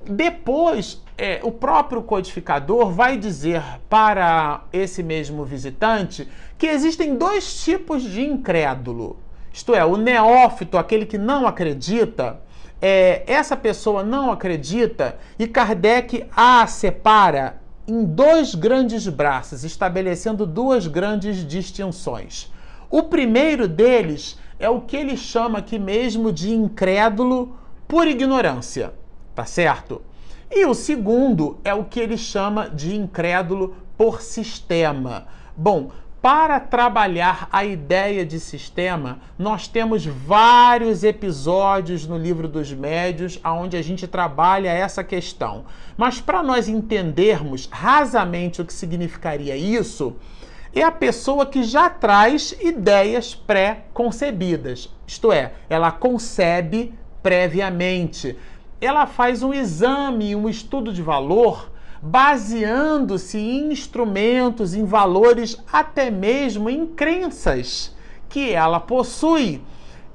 depois 0.06 1.02
é, 1.18 1.40
o 1.42 1.52
próprio 1.52 2.04
codificador 2.04 2.92
vai 2.92 3.18
dizer 3.18 3.64
para 3.90 4.62
esse 4.72 5.02
mesmo 5.02 5.44
visitante 5.44 6.28
que 6.58 6.68
existem 6.68 7.16
dois 7.16 7.64
tipos 7.64 8.04
de 8.04 8.24
incrédulo. 8.24 9.18
Isto 9.52 9.74
é, 9.74 9.84
o 9.84 9.98
neófito, 9.98 10.78
aquele 10.78 11.06
que 11.06 11.18
não 11.18 11.48
acredita, 11.48 12.40
é, 12.80 13.24
essa 13.26 13.58
pessoa 13.58 14.04
não 14.04 14.32
acredita 14.32 15.18
e 15.40 15.48
Kardec 15.48 16.28
a 16.36 16.68
separa 16.68 17.60
em 17.88 18.04
dois 18.04 18.54
grandes 18.54 19.08
braços, 19.08 19.64
estabelecendo 19.64 20.46
duas 20.46 20.86
grandes 20.86 21.48
distinções. 21.48 22.52
O 22.92 23.04
primeiro 23.04 23.68
deles 23.68 24.38
é 24.60 24.70
o 24.70 24.82
que 24.82 24.96
ele 24.96 25.18
chama 25.18 25.60
aqui 25.60 25.80
mesmo 25.80 26.32
de 26.32 26.54
incrédulo 26.54 27.58
por 27.88 28.08
ignorância, 28.08 28.94
tá 29.34 29.46
certo? 29.46 30.02
E 30.60 30.66
o 30.66 30.74
segundo 30.74 31.60
é 31.64 31.72
o 31.72 31.84
que 31.84 32.00
ele 32.00 32.18
chama 32.18 32.68
de 32.68 32.96
incrédulo 32.96 33.76
por 33.96 34.24
sistema. 34.24 35.28
Bom, 35.56 35.92
para 36.20 36.60
trabalhar 36.60 37.48
a 37.52 37.64
ideia 37.64 38.26
de 38.26 38.40
sistema, 38.40 39.20
nós 39.38 39.68
temos 39.68 40.04
vários 40.04 41.04
episódios 41.04 42.08
no 42.08 42.18
livro 42.18 42.48
dos 42.48 42.74
médios 42.74 43.40
onde 43.46 43.78
a 43.78 43.84
gente 43.84 44.08
trabalha 44.08 44.70
essa 44.70 45.04
questão. 45.04 45.66
Mas 45.96 46.20
para 46.20 46.42
nós 46.42 46.68
entendermos 46.68 47.70
rasamente 47.72 48.60
o 48.60 48.66
que 48.66 48.74
significaria 48.74 49.56
isso, 49.56 50.16
é 50.74 50.82
a 50.82 50.92
pessoa 50.92 51.46
que 51.46 51.62
já 51.62 51.88
traz 51.88 52.56
ideias 52.60 53.36
pré-concebidas. 53.36 54.90
Isto 55.06 55.32
é, 55.32 55.54
ela 55.70 55.92
concebe 55.92 56.96
previamente 57.22 58.36
ela 58.80 59.08
faz 59.08 59.42
um 59.42 59.54
exame, 59.54 60.36
um 60.36 60.48
estudo 60.48 60.94
de 60.94 61.02
valor, 61.02 61.72
baseando-se 62.02 63.38
em 63.38 63.72
instrumentos, 63.72 64.74
em 64.74 64.86
valores, 64.86 65.58
até 65.72 66.12
mesmo 66.12 66.70
em 66.70 66.86
crenças 66.86 67.96
que 68.30 68.52
ela 68.52 68.80
possui. 68.80 69.62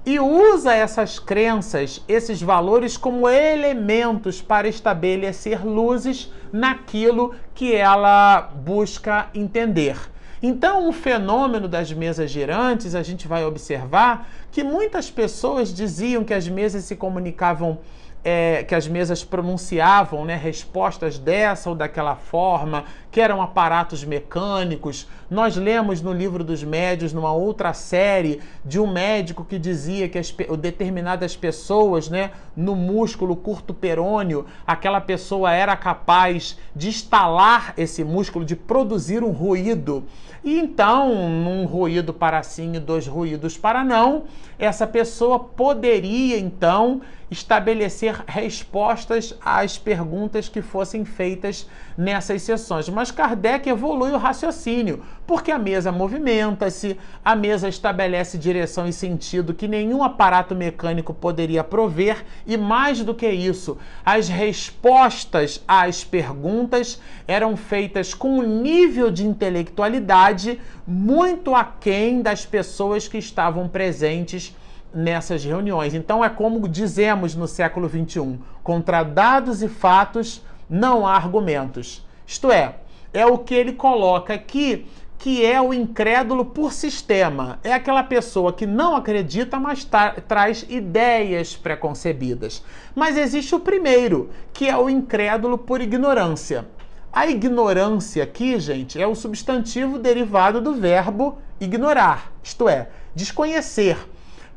E 0.05 0.19
usa 0.19 0.75
essas 0.75 1.19
crenças, 1.19 2.03
esses 2.09 2.43
valores, 2.43 2.97
como 2.97 3.29
elementos 3.29 4.43
para 4.43 4.69
estabelecer 4.69 5.65
luzes 5.65 6.31
naquilo 6.53 7.35
que 7.55 7.75
ela 7.75 8.51
busca 8.65 9.29
entender. 9.33 9.97
Então, 10.43 10.89
o 10.89 10.93
fenômeno 10.93 11.69
das 11.69 11.93
mesas 11.93 12.29
girantes, 12.29 12.97
a 12.97 13.03
gente 13.05 13.29
vai 13.29 13.45
observar 13.45 14.29
que 14.51 14.65
muitas 14.65 15.09
pessoas 15.09 15.73
diziam 15.73 16.25
que 16.25 16.35
as 16.35 16.49
mesas 16.49 16.83
se 16.83 16.97
comunicavam 16.97 17.79
é, 18.25 18.63
que 18.63 18.75
as 18.75 18.87
mesas 18.87 19.25
pronunciavam 19.25 20.25
né, 20.25 20.37
respostas 20.37 21.19
dessa 21.19 21.69
ou 21.69 21.75
daquela 21.75 22.15
forma, 22.15 22.85
que 23.11 23.21
eram 23.21 23.43
aparatos 23.43 24.05
mecânicos. 24.05 25.09
Nós 25.29 25.57
lemos 25.57 26.01
no 26.01 26.13
livro 26.13 26.45
dos 26.45 26.63
médios, 26.63 27.13
numa 27.13 27.33
outra 27.33 27.73
série, 27.73 28.41
de 28.65 28.79
um 28.79 28.91
médico 28.91 29.45
que 29.45 29.59
dizia 29.59 30.09
que 30.09 30.19
as, 30.19 30.35
determinadas 30.59 31.37
pessoas, 31.37 32.09
né, 32.09 32.31
no 32.57 32.77
músculo 32.77 33.35
curto 33.35 33.75
perônio, 33.75 34.47
aquela 34.67 35.01
pessoa 35.01 35.53
era 35.53 35.77
capaz 35.77 36.59
de 36.75 36.89
instalar 36.89 37.75
esse 37.77 38.05
músculo, 38.05 38.45
de 38.45 38.55
produzir 38.55 39.23
um 39.25 39.31
ruído. 39.31 40.05
E 40.45 40.59
então, 40.59 41.29
num 41.29 41.67
ruído 41.67 42.13
para 42.13 42.43
sim 42.43 42.75
e 42.75 42.81
dois 42.81 43.07
ruídos 43.07 43.57
para 43.57 43.85
não, 43.85 44.25
essa 44.59 44.87
pessoa 44.87 45.39
poderia 45.39 46.39
então 46.39 47.01
estabelecer 47.33 48.23
respostas 48.27 49.35
às 49.43 49.79
perguntas 49.79 50.51
que 50.51 50.61
fossem 50.61 51.03
feitas 51.03 51.67
nessas 51.97 52.43
sessões. 52.43 52.91
Mas 52.91 53.11
Kardec 53.11 53.69
evolui 53.69 54.13
o 54.13 54.19
raciocínio, 54.19 55.03
porque 55.27 55.51
a 55.51 55.59
mesa 55.59 55.91
movimenta-se, 55.91 56.99
a 57.25 57.35
mesa 57.35 57.71
estabelece 57.71 58.37
direção 58.37 58.87
e 58.87 58.93
sentido 58.93 59.55
que 59.55 59.67
nenhum 59.67 60.03
aparato 60.03 60.55
mecânico 60.55 61.15
poderia 61.15 61.65
prover, 61.65 62.23
e 62.47 62.59
mais 62.59 63.03
do 63.03 63.15
que 63.15 63.29
isso, 63.29 63.79
as 64.05 64.29
respostas 64.29 65.63
às 65.67 66.05
perguntas 66.05 67.01
eram 67.27 67.57
feitas 67.57 68.13
com 68.13 68.41
um 68.41 68.61
nível 68.61 69.11
de 69.11 69.27
intelectualidade 69.27 70.61
muito 70.87 71.55
aquém 71.55 72.21
das 72.21 72.45
pessoas 72.45 73.09
que 73.09 73.17
estavam 73.17 73.69
presentes 73.69 74.55
nessas 74.95 75.45
reuniões. 75.45 75.95
Então 75.95 76.25
é 76.25 76.29
como 76.29 76.69
dizemos 76.69 77.35
no 77.35 77.47
século 77.47 77.89
XXI: 77.89 78.39
contra 78.63 79.03
dados 79.03 79.63
e 79.63 79.69
fatos 79.69 80.43
não 80.69 81.07
há 81.07 81.15
argumentos. 81.15 82.07
Isto 82.27 82.51
é, 82.51 82.77
é 83.13 83.27
o 83.27 83.39
que 83.39 83.55
ele 83.55 83.73
coloca 83.73 84.35
aqui, 84.35 84.87
que 85.19 85.45
é 85.45 85.61
o 85.61 85.73
incrédulo 85.73 86.45
por 86.45 86.73
sistema. 86.73 87.59
É 87.63 87.73
aquela 87.73 88.03
pessoa 88.03 88.53
que 88.53 88.67
não 88.67 88.97
acredita, 88.97 89.61
mas 89.61 89.87
traz 90.27 90.67
ideias 90.69 91.55
preconcebidas. 91.55 92.65
Mas 92.95 93.17
existe 93.17 93.55
o 93.55 93.61
primeiro, 93.61 94.31
que 94.53 94.69
é 94.69 94.77
o 94.77 94.91
incrédulo 94.91 95.59
por 95.59 95.81
ignorância. 95.81 96.67
A 97.13 97.27
ignorância 97.27 98.25
aqui, 98.25 98.59
gente, 98.59 99.01
é 99.01 99.07
o 99.07 99.15
substantivo 99.15 99.99
derivado 99.99 100.63
do 100.63 100.73
verbo 100.73 101.39
ignorar, 101.61 102.33
isto 102.43 102.69
é, 102.69 102.89
desconhecer. 103.15 103.99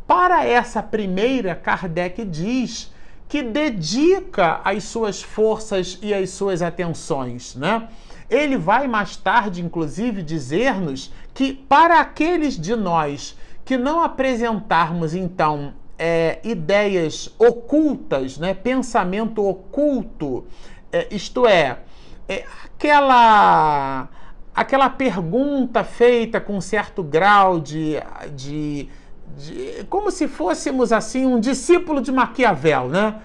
Para 0.08 0.46
essa 0.46 0.84
primeira, 0.84 1.56
Kardec 1.56 2.24
diz 2.26 2.94
que 3.28 3.42
dedica 3.42 4.62
as 4.64 4.84
suas 4.84 5.22
forças 5.22 5.98
e 6.02 6.14
as 6.14 6.30
suas 6.30 6.62
atenções, 6.62 7.56
né? 7.56 7.88
Ele 8.30 8.58
vai 8.58 8.88
mais 8.88 9.16
tarde, 9.16 9.64
inclusive, 9.64 10.22
dizer-nos 10.22 11.12
que 11.34 11.54
para 11.54 12.00
aqueles 12.00 12.60
de 12.60 12.76
nós 12.76 13.38
que 13.64 13.78
não 13.78 14.02
apresentarmos, 14.04 15.16
então, 15.16 15.74
é, 15.98 16.40
ideias 16.44 17.34
ocultas, 17.40 18.38
né? 18.38 18.54
pensamento 18.54 19.44
oculto, 19.44 20.46
é, 20.92 21.08
isto 21.12 21.48
é, 21.48 21.80
é, 22.28 22.46
aquela, 22.64 24.08
aquela 24.54 24.90
pergunta 24.90 25.84
feita 25.84 26.40
com 26.40 26.60
certo 26.62 27.02
grau 27.04 27.60
de, 27.60 27.96
de, 28.36 28.88
de. 29.38 29.86
como 29.90 30.12
se 30.12 30.28
fôssemos 30.28 30.92
assim 30.92 31.26
um 31.26 31.40
discípulo 31.40 32.02
de 32.02 32.12
Maquiavel, 32.12 32.90
né? 32.90 33.16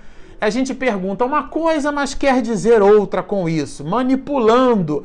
a 0.40 0.48
gente 0.48 0.74
pergunta 0.74 1.24
uma 1.24 1.44
coisa, 1.44 1.92
mas 1.92 2.14
quer 2.14 2.40
dizer 2.40 2.80
outra 2.80 3.22
com 3.22 3.46
isso, 3.46 3.84
manipulando, 3.84 5.04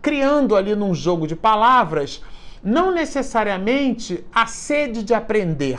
criando 0.00 0.56
ali 0.56 0.74
num 0.74 0.92
jogo 0.92 1.26
de 1.26 1.36
palavras, 1.36 2.20
não 2.64 2.92
necessariamente 2.92 4.24
a 4.34 4.46
sede 4.46 5.04
de 5.04 5.14
aprender, 5.14 5.78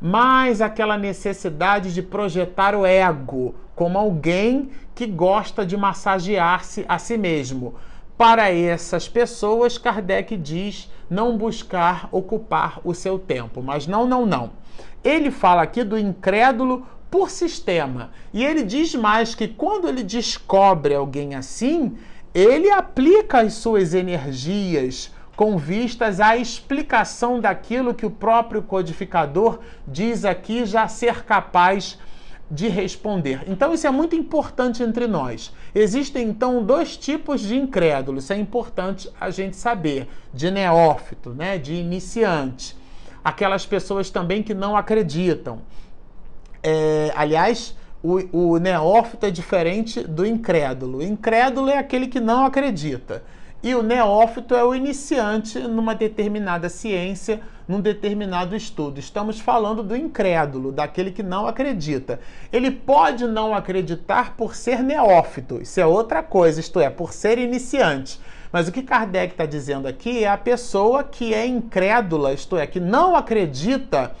mas 0.00 0.60
aquela 0.60 0.98
necessidade 0.98 1.94
de 1.94 2.02
projetar 2.02 2.74
o 2.74 2.84
ego 2.84 3.54
como 3.76 3.96
alguém 3.96 4.70
que 4.94 5.06
gosta 5.06 5.64
de 5.64 5.76
massagear-se 5.76 6.84
a 6.88 6.98
si 6.98 7.16
mesmo. 7.16 7.74
Para 8.20 8.52
essas 8.52 9.08
pessoas, 9.08 9.78
Kardec 9.78 10.36
diz 10.36 10.90
não 11.08 11.38
buscar 11.38 12.06
ocupar 12.12 12.78
o 12.84 12.92
seu 12.92 13.18
tempo. 13.18 13.62
Mas 13.62 13.86
não, 13.86 14.06
não, 14.06 14.26
não. 14.26 14.50
Ele 15.02 15.30
fala 15.30 15.62
aqui 15.62 15.82
do 15.82 15.96
incrédulo 15.96 16.86
por 17.10 17.30
sistema. 17.30 18.10
E 18.30 18.44
ele 18.44 18.62
diz 18.62 18.94
mais 18.94 19.34
que 19.34 19.48
quando 19.48 19.88
ele 19.88 20.02
descobre 20.02 20.94
alguém 20.94 21.34
assim, 21.34 21.96
ele 22.34 22.70
aplica 22.70 23.40
as 23.40 23.54
suas 23.54 23.94
energias 23.94 25.10
com 25.34 25.56
vistas 25.56 26.20
à 26.20 26.36
explicação 26.36 27.40
daquilo 27.40 27.94
que 27.94 28.04
o 28.04 28.10
próprio 28.10 28.60
codificador 28.60 29.60
diz 29.88 30.26
aqui 30.26 30.66
já 30.66 30.86
ser 30.88 31.24
capaz 31.24 31.92
de 31.92 32.09
responder. 32.68 33.44
Então 33.46 33.72
isso 33.72 33.86
é 33.86 33.90
muito 33.90 34.16
importante 34.16 34.82
entre 34.82 35.06
nós. 35.06 35.52
Existem 35.74 36.28
então 36.28 36.64
dois 36.64 36.96
tipos 36.96 37.40
de 37.40 37.56
incrédulos, 37.56 38.24
isso 38.24 38.32
é 38.32 38.38
importante 38.38 39.10
a 39.20 39.30
gente 39.30 39.56
saber, 39.56 40.08
de 40.34 40.50
neófito, 40.50 41.30
né, 41.30 41.58
de 41.58 41.74
iniciante. 41.74 42.76
Aquelas 43.22 43.64
pessoas 43.64 44.10
também 44.10 44.42
que 44.42 44.54
não 44.54 44.76
acreditam. 44.76 45.60
É, 46.62 47.12
aliás, 47.14 47.76
o, 48.02 48.54
o 48.54 48.58
neófito 48.58 49.26
é 49.26 49.30
diferente 49.30 50.02
do 50.02 50.26
incrédulo. 50.26 50.98
O 50.98 51.02
incrédulo 51.02 51.68
é 51.68 51.78
aquele 51.78 52.06
que 52.08 52.18
não 52.18 52.44
acredita. 52.46 53.22
E 53.62 53.74
o 53.74 53.82
neófito 53.82 54.54
é 54.54 54.64
o 54.64 54.74
iniciante 54.74 55.58
numa 55.58 55.94
determinada 55.94 56.70
ciência, 56.70 57.42
num 57.68 57.78
determinado 57.78 58.56
estudo. 58.56 58.98
Estamos 58.98 59.38
falando 59.38 59.82
do 59.82 59.94
incrédulo, 59.94 60.72
daquele 60.72 61.10
que 61.10 61.22
não 61.22 61.46
acredita. 61.46 62.20
Ele 62.50 62.70
pode 62.70 63.26
não 63.26 63.54
acreditar 63.54 64.34
por 64.34 64.54
ser 64.56 64.82
neófito, 64.82 65.60
isso 65.60 65.78
é 65.78 65.84
outra 65.84 66.22
coisa, 66.22 66.58
isto 66.58 66.80
é, 66.80 66.88
por 66.88 67.12
ser 67.12 67.36
iniciante. 67.36 68.18
Mas 68.50 68.66
o 68.66 68.72
que 68.72 68.82
Kardec 68.82 69.34
está 69.34 69.44
dizendo 69.44 69.86
aqui 69.86 70.24
é 70.24 70.28
a 70.28 70.38
pessoa 70.38 71.04
que 71.04 71.34
é 71.34 71.46
incrédula, 71.46 72.32
isto 72.32 72.56
é, 72.56 72.66
que 72.66 72.80
não 72.80 73.14
acredita 73.14 74.12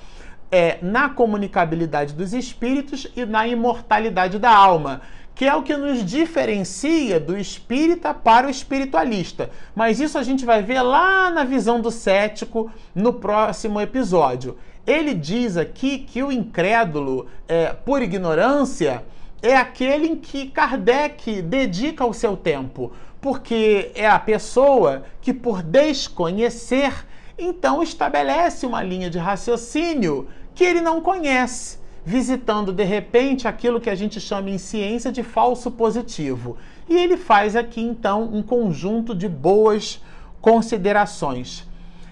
é, 0.52 0.78
na 0.82 1.08
comunicabilidade 1.08 2.12
dos 2.12 2.34
espíritos 2.34 3.06
e 3.16 3.24
na 3.24 3.46
imortalidade 3.46 4.38
da 4.38 4.54
alma, 4.54 5.00
que 5.34 5.46
é 5.46 5.54
o 5.54 5.62
que 5.62 5.76
nos 5.76 6.04
diferencia 6.04 7.18
do 7.18 7.36
espírita 7.36 8.12
para 8.12 8.46
o 8.46 8.50
espiritualista. 8.50 9.50
Mas 9.74 10.00
isso 10.00 10.18
a 10.18 10.22
gente 10.22 10.44
vai 10.44 10.62
ver 10.62 10.82
lá 10.82 11.30
na 11.30 11.44
visão 11.44 11.80
do 11.80 11.90
cético 11.90 12.70
no 12.94 13.14
próximo 13.14 13.80
episódio. 13.80 14.58
Ele 14.86 15.14
diz 15.14 15.56
aqui 15.56 15.98
que 15.98 16.22
o 16.22 16.32
incrédulo, 16.32 17.26
é, 17.48 17.72
por 17.72 18.02
ignorância, 18.02 19.04
é 19.42 19.56
aquele 19.56 20.08
em 20.08 20.16
que 20.16 20.50
Kardec 20.50 21.40
dedica 21.42 22.04
o 22.04 22.12
seu 22.12 22.36
tempo, 22.36 22.92
porque 23.20 23.90
é 23.94 24.06
a 24.06 24.18
pessoa 24.18 25.04
que, 25.20 25.32
por 25.32 25.62
desconhecer, 25.62 27.06
então 27.38 27.82
estabelece 27.82 28.66
uma 28.66 28.82
linha 28.82 29.08
de 29.08 29.18
raciocínio 29.18 30.28
que 30.54 30.64
ele 30.64 30.80
não 30.80 31.00
conhece, 31.00 31.78
visitando 32.04 32.72
de 32.72 32.84
repente 32.84 33.46
aquilo 33.46 33.80
que 33.80 33.90
a 33.90 33.94
gente 33.94 34.20
chama 34.20 34.50
em 34.50 34.58
ciência 34.58 35.12
de 35.12 35.22
falso 35.22 35.70
positivo. 35.70 36.56
E 36.88 36.96
ele 36.96 37.16
faz 37.16 37.54
aqui 37.54 37.80
então 37.80 38.24
um 38.32 38.42
conjunto 38.42 39.14
de 39.14 39.28
boas 39.28 40.02
considerações. 40.40 41.68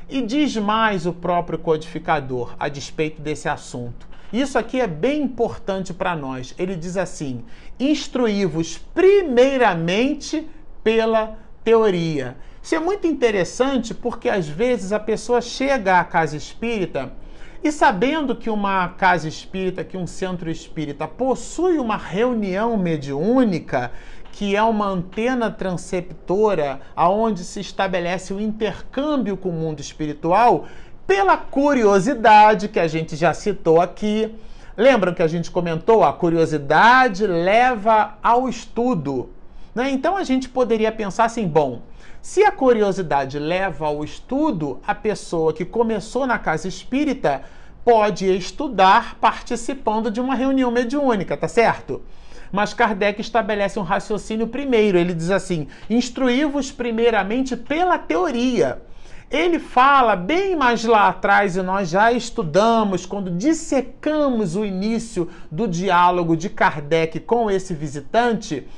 E 0.09 0.22
diz 0.22 0.57
mais 0.57 1.07
o 1.07 1.12
próprio 1.12 1.59
codificador 1.59 2.55
a 2.59 2.68
despeito 2.68 3.20
desse 3.20 3.48
assunto. 3.48 4.09
Isso 4.33 4.59
aqui 4.59 4.81
é 4.81 4.87
bem 4.87 5.22
importante 5.22 5.92
para 5.92 6.14
nós. 6.14 6.55
Ele 6.59 6.77
diz 6.77 6.96
assim: 6.96 7.44
instruí-vos 7.81 8.79
primeiramente 8.79 10.46
pela 10.85 11.38
teoria. 11.64 12.37
Isso 12.62 12.74
é 12.74 12.79
muito 12.79 13.07
interessante 13.07 13.94
porque 13.94 14.29
às 14.29 14.46
vezes 14.46 14.92
a 14.92 15.01
pessoa 15.01 15.40
chega 15.40 15.98
à 15.98 16.05
casa 16.05 16.37
espírita 16.37 17.12
e 17.62 17.72
sabendo 17.72 18.36
que 18.36 18.48
uma 18.48 18.88
casa 18.88 19.28
espírita, 19.28 19.84
que 19.84 19.96
um 19.96 20.06
centro 20.06 20.50
espírita 20.50 21.08
possui 21.08 21.78
uma 21.78 21.96
reunião 21.96 22.76
mediúnica, 22.76 23.90
que 24.32 24.54
é 24.54 24.62
uma 24.62 24.86
antena 24.86 25.50
transceptora 25.50 26.80
aonde 26.94 27.42
se 27.42 27.60
estabelece 27.60 28.32
o 28.32 28.40
intercâmbio 28.40 29.36
com 29.36 29.48
o 29.48 29.52
mundo 29.52 29.80
espiritual, 29.80 30.66
pela 31.06 31.36
curiosidade 31.36 32.68
que 32.68 32.78
a 32.78 32.86
gente 32.86 33.16
já 33.16 33.34
citou 33.34 33.80
aqui. 33.80 34.32
Lembram 34.76 35.12
que 35.12 35.22
a 35.22 35.26
gente 35.26 35.50
comentou? 35.50 36.04
A 36.04 36.12
curiosidade 36.12 37.26
leva 37.26 38.18
ao 38.22 38.48
estudo. 38.48 39.30
Né? 39.74 39.90
Então 39.90 40.16
a 40.16 40.22
gente 40.22 40.48
poderia 40.48 40.92
pensar 40.92 41.24
assim: 41.24 41.48
bom, 41.48 41.82
se 42.28 42.44
a 42.44 42.52
curiosidade 42.52 43.38
leva 43.38 43.86
ao 43.86 44.04
estudo, 44.04 44.80
a 44.86 44.94
pessoa 44.94 45.50
que 45.50 45.64
começou 45.64 46.26
na 46.26 46.38
casa 46.38 46.68
espírita 46.68 47.40
pode 47.82 48.26
estudar 48.26 49.14
participando 49.18 50.10
de 50.10 50.20
uma 50.20 50.34
reunião 50.34 50.70
mediúnica, 50.70 51.38
tá 51.38 51.48
certo? 51.48 52.02
Mas 52.52 52.74
Kardec 52.74 53.18
estabelece 53.18 53.78
um 53.78 53.82
raciocínio 53.82 54.46
primeiro. 54.46 54.98
Ele 54.98 55.14
diz 55.14 55.30
assim: 55.30 55.68
instruí-vos 55.88 56.70
primeiramente 56.70 57.56
pela 57.56 57.96
teoria. 57.96 58.82
Ele 59.30 59.58
fala 59.58 60.14
bem 60.14 60.54
mais 60.54 60.84
lá 60.84 61.08
atrás, 61.08 61.56
e 61.56 61.62
nós 61.62 61.88
já 61.88 62.12
estudamos, 62.12 63.06
quando 63.06 63.30
dissecamos 63.30 64.54
o 64.54 64.66
início 64.66 65.30
do 65.50 65.66
diálogo 65.66 66.36
de 66.36 66.50
Kardec 66.50 67.20
com 67.20 67.50
esse 67.50 67.72
visitante, 67.72 68.68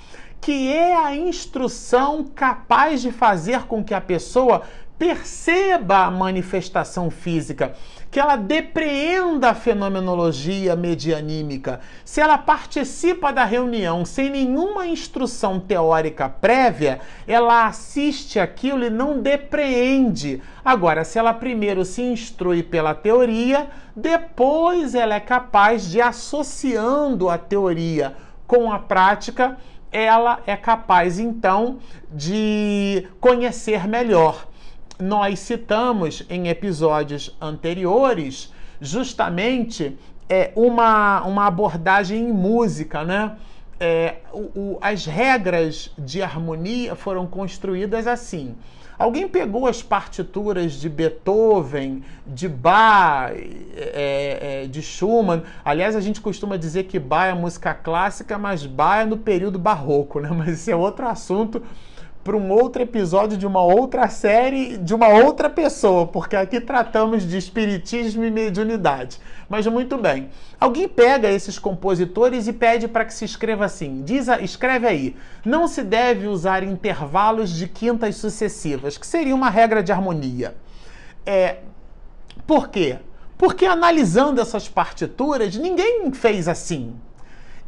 que 0.41 0.73
é 0.73 0.97
a 0.97 1.15
instrução 1.15 2.25
capaz 2.25 3.03
de 3.03 3.13
fazer 3.13 3.65
com 3.65 3.85
que 3.85 3.95
a 3.95 4.01
pessoa 4.01 4.63
perceba 5.01 6.05
a 6.05 6.11
manifestação 6.11 7.11
física, 7.11 7.73
que 8.11 8.21
ela 8.21 8.37
depreenda 8.37 9.49
a 9.49 9.55
fenomenologia 9.55 10.77
medianímica. 10.77 11.81
Se 12.05 12.21
ela 12.21 12.37
participa 12.37 13.33
da 13.33 13.45
reunião 13.47 14.05
sem 14.05 14.29
nenhuma 14.29 14.87
instrução 14.87 15.59
teórica 15.59 16.29
prévia, 16.29 17.01
ela 17.27 17.67
assiste 17.67 18.39
aquilo 18.39 18.85
e 18.85 18.91
não 18.91 19.23
depreende. 19.23 20.43
Agora, 20.63 21.03
se 21.03 21.19
ela 21.19 21.33
primeiro 21.33 21.83
se 21.83 22.03
instrui 22.03 22.63
pela 22.63 22.95
teoria, 22.95 23.71
depois 23.97 24.95
ela 24.95 25.15
é 25.15 25.21
capaz 25.21 25.89
de 25.89 25.99
associando 25.99 27.31
a 27.31 27.39
teoria 27.39 28.15
com 28.47 28.71
a 28.71 28.79
prática, 28.81 29.57
ela 29.93 30.41
é 30.47 30.57
capaz 30.57 31.19
então 31.19 31.79
de 32.13 33.07
conhecer 33.21 33.87
melhor 33.89 34.47
nós 35.01 35.39
citamos 35.39 36.25
em 36.29 36.49
episódios 36.49 37.35
anteriores 37.41 38.53
justamente 38.81 39.97
é, 40.29 40.53
uma, 40.55 41.23
uma 41.23 41.47
abordagem 41.47 42.29
em 42.29 42.33
música, 42.33 43.05
né? 43.05 43.37
É, 43.79 44.17
o, 44.33 44.39
o, 44.55 44.79
as 44.81 45.07
regras 45.07 45.91
de 45.99 46.23
harmonia 46.23 46.95
foram 46.95 47.27
construídas 47.27 48.07
assim. 48.07 48.55
Alguém 49.01 49.27
pegou 49.27 49.67
as 49.67 49.83
partituras 49.83 50.73
de 50.75 50.87
Beethoven, 50.87 52.05
de 52.27 52.47
Bach, 52.47 53.33
é, 53.35 54.65
é, 54.65 54.67
de 54.67 54.83
Schumann. 54.83 55.43
Aliás, 55.65 55.97
a 55.97 56.03
gente 56.03 56.21
costuma 56.21 56.59
dizer 56.59 56.85
que 56.85 56.99
Bach 56.99 57.31
é 57.31 57.33
música 57.33 57.73
clássica, 57.73 58.37
mas 58.37 58.67
Bach 58.67 59.01
é 59.01 59.07
no 59.07 59.17
período 59.17 59.59
barroco, 59.59 60.21
né? 60.21 60.29
Mas 60.37 60.49
esse 60.49 60.71
é 60.71 60.77
outro 60.77 61.09
assunto 61.09 61.63
para 62.23 62.37
um 62.37 62.51
outro 62.51 62.83
episódio 62.83 63.39
de 63.39 63.47
uma 63.47 63.63
outra 63.63 64.07
série 64.09 64.77
de 64.77 64.95
uma 64.95 65.09
outra 65.09 65.49
pessoa, 65.49 66.07
porque 66.07 66.37
aqui 66.37 66.61
tratamos 66.61 67.27
de 67.27 67.39
espiritismo 67.39 68.23
e 68.23 68.31
mediunidade. 68.31 69.19
Mas 69.51 69.67
muito 69.67 69.99
bem. 69.99 70.31
Alguém 70.61 70.87
pega 70.87 71.29
esses 71.29 71.59
compositores 71.59 72.47
e 72.47 72.53
pede 72.53 72.87
para 72.87 73.05
que 73.05 73.13
se 73.13 73.25
escreva 73.25 73.65
assim. 73.65 74.03
Diz, 74.05 74.29
escreve 74.41 74.87
aí. 74.87 75.17
Não 75.45 75.67
se 75.67 75.83
deve 75.83 76.29
usar 76.29 76.63
intervalos 76.63 77.51
de 77.51 77.67
quintas 77.67 78.15
sucessivas, 78.15 78.97
que 78.97 79.05
seria 79.05 79.35
uma 79.35 79.51
regra 79.51 79.83
de 79.83 79.91
harmonia. 79.91 80.55
É, 81.27 81.57
por 82.47 82.69
quê? 82.69 82.99
Porque 83.37 83.67
analisando 83.67 84.41
essas 84.41 84.69
partituras, 84.69 85.57
ninguém 85.57 86.13
fez 86.13 86.47
assim. 86.47 86.95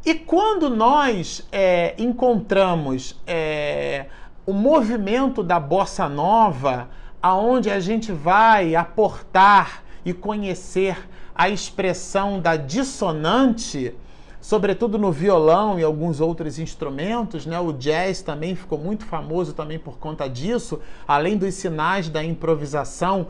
E 0.07 0.15
quando 0.15 0.71
nós 0.71 1.45
é, 1.51 1.97
encontramos 1.99 3.21
é, 3.27 4.07
o 4.47 4.53
movimento 4.53 5.43
da 5.43 5.59
bossa 5.59 6.09
nova, 6.09 6.91
aonde 7.21 7.71
a 7.71 7.81
gente 7.81 8.13
vai 8.13 8.77
aportar 8.77 9.83
e 10.05 10.13
conhecer 10.13 11.09
a 11.35 11.49
expressão 11.49 12.41
da 12.41 12.57
dissonante, 12.57 13.95
sobretudo 14.41 14.99
no 14.99 15.13
violão 15.13 15.79
e 15.79 15.83
alguns 15.83 16.21
outros 16.21 16.59
instrumentos, 16.59 17.47
né? 17.47 17.59
O 17.59 17.73
jazz 17.73 18.23
também 18.23 18.55
ficou 18.55 18.79
muito 18.79 19.05
famoso 19.05 19.53
também 19.53 19.79
por 19.79 19.99
conta 19.99 20.29
disso, 20.29 20.81
além 21.07 21.37
dos 21.37 21.55
sinais 21.55 22.09
da 22.09 22.23
improvisação, 22.23 23.29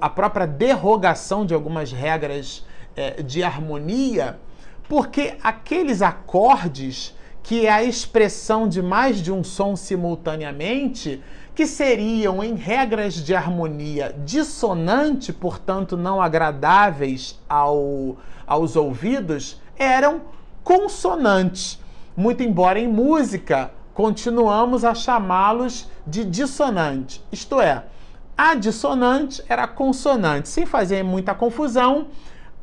a 0.00 0.08
própria 0.08 0.46
derrogação 0.46 1.44
de 1.44 1.54
algumas 1.54 1.90
regras 1.90 2.64
é, 2.94 3.22
de 3.22 3.42
harmonia 3.42 4.38
porque 4.88 5.34
aqueles 5.42 6.02
acordes, 6.02 7.14
que 7.42 7.66
é 7.66 7.70
a 7.70 7.82
expressão 7.82 8.68
de 8.68 8.82
mais 8.82 9.20
de 9.20 9.32
um 9.32 9.42
som 9.42 9.76
simultaneamente, 9.76 11.22
que 11.56 11.66
seriam, 11.66 12.44
em 12.44 12.54
regras 12.54 13.14
de 13.14 13.34
harmonia, 13.34 14.14
dissonante, 14.26 15.32
portanto 15.32 15.96
não 15.96 16.20
agradáveis 16.20 17.40
ao, 17.48 18.18
aos 18.46 18.76
ouvidos, 18.76 19.58
eram 19.78 20.20
consonantes. 20.62 21.80
Muito 22.14 22.42
embora 22.42 22.78
em 22.78 22.86
música 22.86 23.70
continuamos 23.94 24.84
a 24.84 24.94
chamá-los 24.94 25.88
de 26.06 26.26
dissonante, 26.26 27.24
isto 27.32 27.58
é, 27.58 27.84
a 28.36 28.54
dissonante 28.54 29.42
era 29.48 29.66
consonante, 29.66 30.50
sem 30.50 30.66
fazer 30.66 31.02
muita 31.02 31.34
confusão 31.34 32.08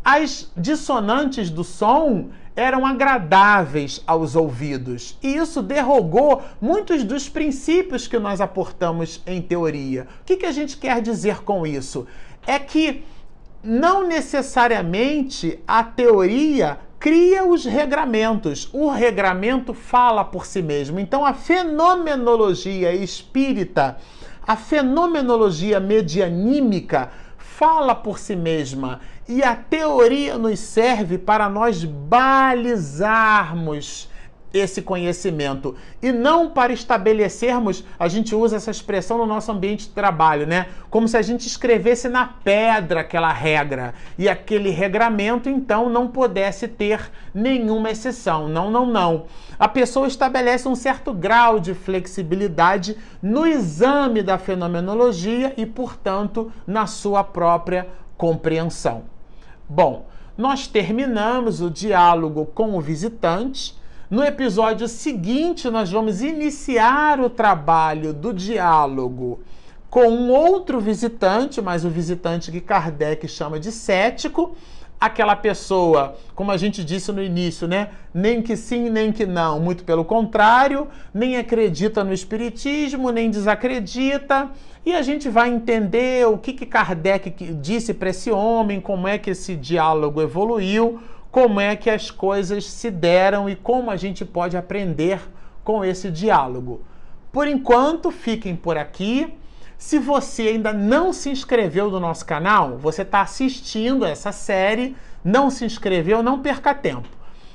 as 0.05 0.51
dissonantes 0.55 1.49
do 1.49 1.63
som 1.63 2.29
eram 2.55 2.85
agradáveis 2.85 4.01
aos 4.05 4.35
ouvidos. 4.35 5.17
E 5.21 5.35
isso 5.35 5.61
derrogou 5.61 6.41
muitos 6.61 7.03
dos 7.03 7.27
princípios 7.27 8.07
que 8.07 8.19
nós 8.19 8.39
aportamos 8.41 9.21
em 9.25 9.41
teoria. 9.41 10.07
O 10.21 10.25
que, 10.25 10.37
que 10.37 10.45
a 10.45 10.51
gente 10.51 10.77
quer 10.77 11.01
dizer 11.01 11.43
com 11.43 11.65
isso? 11.65 12.07
É 12.45 12.59
que 12.59 13.03
não 13.63 14.07
necessariamente 14.07 15.59
a 15.67 15.83
teoria 15.83 16.79
cria 16.99 17.43
os 17.43 17.65
regramentos. 17.65 18.69
O 18.71 18.89
regramento 18.89 19.73
fala 19.73 20.23
por 20.23 20.45
si 20.45 20.61
mesmo. 20.61 20.99
Então 20.99 21.25
a 21.25 21.33
fenomenologia 21.33 22.93
espírita, 22.93 23.97
a 24.45 24.55
fenomenologia 24.55 25.79
medianímica 25.79 27.11
fala 27.57 27.93
por 27.93 28.17
si 28.19 28.35
mesma. 28.35 28.99
E 29.27 29.43
a 29.43 29.55
teoria 29.55 30.37
nos 30.37 30.59
serve 30.59 31.17
para 31.17 31.47
nós 31.49 31.83
balizarmos 31.83 32.91
esse 34.53 34.81
conhecimento 34.81 35.75
e 36.01 36.11
não 36.11 36.49
para 36.49 36.71
estabelecermos, 36.71 37.83
a 37.97 38.07
gente 38.07 38.35
usa 38.35 38.57
essa 38.57 38.69
expressão 38.69 39.17
no 39.17 39.25
nosso 39.25 39.51
ambiente 39.51 39.87
de 39.87 39.93
trabalho, 39.93 40.45
né? 40.45 40.67
Como 40.89 41.07
se 41.07 41.17
a 41.17 41.21
gente 41.21 41.47
escrevesse 41.47 42.07
na 42.07 42.25
pedra 42.25 43.01
aquela 43.01 43.33
regra 43.33 43.95
e 44.17 44.29
aquele 44.29 44.69
regramento 44.69 45.49
então 45.49 45.89
não 45.89 46.07
pudesse 46.07 46.67
ter 46.67 47.11
nenhuma 47.33 47.89
exceção. 47.89 48.47
Não, 48.47 48.69
não, 48.69 48.85
não. 48.85 49.25
A 49.57 49.67
pessoa 49.67 50.07
estabelece 50.07 50.67
um 50.67 50.75
certo 50.75 51.13
grau 51.13 51.59
de 51.59 51.73
flexibilidade 51.73 52.97
no 53.21 53.47
exame 53.47 54.21
da 54.21 54.37
fenomenologia 54.37 55.53
e, 55.57 55.65
portanto, 55.65 56.51
na 56.67 56.85
sua 56.85 57.23
própria 57.23 57.87
compreensão. 58.17 59.03
Bom, 59.67 60.05
nós 60.37 60.67
terminamos 60.67 61.61
o 61.61 61.69
diálogo 61.69 62.45
com 62.47 62.75
o 62.75 62.81
visitante. 62.81 63.81
No 64.13 64.23
episódio 64.23 64.87
seguinte, 64.87 65.71
nós 65.71 65.89
vamos 65.89 66.21
iniciar 66.21 67.19
o 67.19 67.31
trabalho 67.31 68.13
do 68.13 68.31
diálogo 68.31 69.41
com 69.89 70.07
um 70.07 70.29
outro 70.29 70.79
visitante, 70.79 71.59
mas 71.59 71.83
o 71.83 71.89
visitante 71.89 72.51
que 72.51 72.61
Kardec 72.61 73.27
chama 73.27 73.59
de 73.59 73.71
cético, 73.71 74.55
aquela 75.01 75.35
pessoa, 75.35 76.15
como 76.35 76.51
a 76.51 76.57
gente 76.57 76.83
disse 76.83 77.11
no 77.11 77.23
início, 77.23 77.67
né? 77.67 77.89
Nem 78.13 78.39
que 78.39 78.55
sim, 78.55 78.87
nem 78.87 79.11
que 79.11 79.25
não. 79.25 79.59
Muito 79.59 79.83
pelo 79.83 80.05
contrário, 80.05 80.87
nem 81.11 81.35
acredita 81.35 82.03
no 82.03 82.13
espiritismo, 82.13 83.09
nem 83.09 83.31
desacredita. 83.31 84.51
E 84.85 84.93
a 84.93 85.01
gente 85.01 85.27
vai 85.27 85.49
entender 85.49 86.27
o 86.27 86.37
que, 86.37 86.53
que 86.53 86.67
Kardec 86.67 87.31
disse 87.55 87.95
para 87.95 88.11
esse 88.11 88.29
homem, 88.29 88.79
como 88.79 89.07
é 89.07 89.17
que 89.17 89.31
esse 89.31 89.55
diálogo 89.55 90.21
evoluiu, 90.21 91.01
como 91.33 91.59
é 91.59 91.75
que 91.75 91.89
as 91.89 92.11
coisas 92.11 92.63
se 92.63 92.91
deram 92.91 93.49
e 93.49 93.55
como 93.55 93.89
a 93.89 93.97
gente 93.97 94.23
pode 94.23 94.55
aprender 94.55 95.19
com 95.63 95.83
esse 95.83 96.11
diálogo. 96.11 96.85
Por 97.31 97.47
enquanto, 97.47 98.11
fiquem 98.11 98.55
por 98.55 98.77
aqui. 98.77 99.35
Se 99.75 99.97
você 99.97 100.43
ainda 100.43 100.71
não 100.71 101.11
se 101.11 101.31
inscreveu 101.31 101.89
no 101.89 101.99
nosso 101.99 102.23
canal, 102.23 102.77
você 102.77 103.01
está 103.01 103.21
assistindo 103.21 104.05
essa 104.05 104.31
série, 104.31 104.95
não 105.23 105.49
se 105.49 105.65
inscreveu, 105.65 106.21
não 106.21 106.39
perca 106.39 106.71
tempo. 106.71 107.09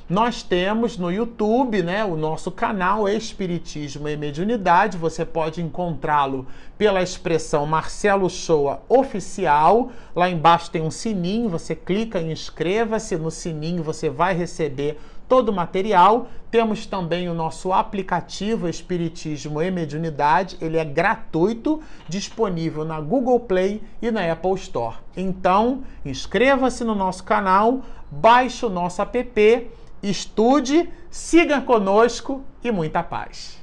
Nós 0.09 0.42
temos 0.42 0.97
no 0.97 1.12
YouTube, 1.12 1.83
né, 1.83 2.03
o 2.03 2.16
nosso 2.16 2.51
canal 2.51 3.07
Espiritismo 3.07 4.09
e 4.09 4.16
Mediunidade. 4.16 4.97
Você 4.97 5.23
pode 5.23 5.61
encontrá-lo 5.61 6.47
pela 6.79 7.03
expressão 7.03 7.66
Marcelo 7.66 8.31
Shoa 8.31 8.81
Oficial. 8.88 9.90
Lá 10.16 10.31
embaixo 10.31 10.71
tem 10.71 10.81
um 10.81 10.90
sininho, 10.90 11.51
você 11.51 11.77
clica 11.77 12.18
em 12.23 12.33
inscreva-se. 12.33 13.18
No 13.18 13.31
sininho 13.31 13.83
você 13.83 14.09
vai 14.09 14.35
receber 14.35 14.99
todo 15.29 15.51
o 15.51 15.53
material. 15.53 16.29
Temos 16.51 16.87
também 16.87 17.29
o 17.29 17.35
nosso 17.35 17.71
aplicativo 17.71 18.66
Espiritismo 18.66 19.61
e 19.61 19.71
Mediunidade, 19.71 20.57
ele 20.62 20.79
é 20.79 20.85
gratuito, 20.87 21.83
disponível 22.09 22.83
na 22.83 22.99
Google 22.99 23.40
Play 23.40 23.83
e 24.01 24.11
na 24.11 24.33
Apple 24.33 24.55
Store. 24.55 24.97
Então, 25.14 25.83
inscreva-se 26.03 26.83
no 26.83 26.94
nosso 26.94 27.23
canal, 27.25 27.83
baixe 28.11 28.64
o 28.64 28.71
nosso 28.71 29.03
app, 29.03 29.71
estude, 30.03 30.89
siga 31.11 31.61
conosco 31.61 32.43
e 32.63 32.71
muita 32.71 33.03
paz. 33.03 33.59